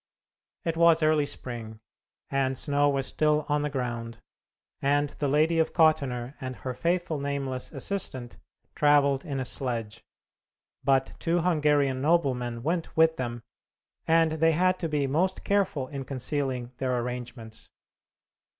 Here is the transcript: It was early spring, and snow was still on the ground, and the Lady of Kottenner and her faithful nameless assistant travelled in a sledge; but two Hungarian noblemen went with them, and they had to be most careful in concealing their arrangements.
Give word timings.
It 0.63 0.77
was 0.77 1.03
early 1.03 1.27
spring, 1.27 1.79
and 2.31 2.57
snow 2.57 2.89
was 2.89 3.05
still 3.05 3.45
on 3.47 3.61
the 3.61 3.69
ground, 3.69 4.17
and 4.81 5.09
the 5.09 5.27
Lady 5.27 5.59
of 5.59 5.73
Kottenner 5.73 6.33
and 6.41 6.55
her 6.55 6.73
faithful 6.73 7.19
nameless 7.19 7.71
assistant 7.71 8.37
travelled 8.73 9.23
in 9.23 9.39
a 9.39 9.45
sledge; 9.45 10.03
but 10.83 11.13
two 11.19 11.41
Hungarian 11.41 12.01
noblemen 12.01 12.63
went 12.63 12.97
with 12.97 13.17
them, 13.17 13.43
and 14.07 14.31
they 14.31 14.53
had 14.53 14.79
to 14.79 14.89
be 14.89 15.05
most 15.05 15.43
careful 15.43 15.87
in 15.89 16.03
concealing 16.03 16.71
their 16.77 16.97
arrangements. 16.99 17.69